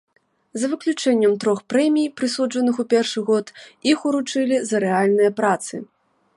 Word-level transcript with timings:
За 0.61 0.69
выключэннем 0.71 1.33
трох 1.43 1.59
прэмій, 1.73 2.09
прысуджаных 2.21 2.75
у 2.85 2.87
першы 2.95 3.19
год, 3.29 3.45
іх 3.93 3.97
уручылі 4.13 4.55
за 4.71 4.77
рэальныя 4.85 5.31
працы. 5.41 5.75